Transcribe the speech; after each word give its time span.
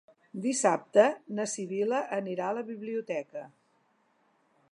Dissabte 0.43 1.03
na 1.39 1.45
Sibil·la 1.51 1.99
anirà 2.19 2.47
a 2.49 2.57
la 2.61 2.65
biblioteca. 2.71 3.47